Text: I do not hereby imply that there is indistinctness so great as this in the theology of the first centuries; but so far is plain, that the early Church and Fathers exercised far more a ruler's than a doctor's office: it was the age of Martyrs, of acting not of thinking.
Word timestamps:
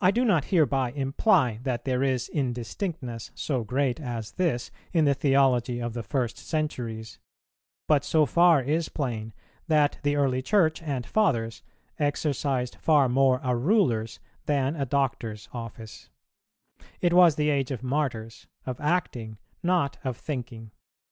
I 0.00 0.10
do 0.10 0.24
not 0.24 0.46
hereby 0.46 0.90
imply 0.90 1.60
that 1.62 1.84
there 1.84 2.02
is 2.02 2.28
indistinctness 2.28 3.30
so 3.36 3.62
great 3.62 4.00
as 4.00 4.32
this 4.32 4.72
in 4.92 5.04
the 5.04 5.14
theology 5.14 5.78
of 5.78 5.92
the 5.94 6.02
first 6.02 6.36
centuries; 6.36 7.20
but 7.86 8.02
so 8.02 8.26
far 8.26 8.60
is 8.60 8.88
plain, 8.88 9.32
that 9.68 10.00
the 10.02 10.16
early 10.16 10.42
Church 10.42 10.82
and 10.82 11.06
Fathers 11.06 11.62
exercised 11.96 12.74
far 12.80 13.08
more 13.08 13.38
a 13.44 13.54
ruler's 13.54 14.18
than 14.46 14.74
a 14.74 14.84
doctor's 14.84 15.48
office: 15.52 16.10
it 17.00 17.12
was 17.12 17.36
the 17.36 17.50
age 17.50 17.70
of 17.70 17.84
Martyrs, 17.84 18.48
of 18.64 18.80
acting 18.80 19.38
not 19.62 19.96
of 20.02 20.16
thinking. 20.16 20.72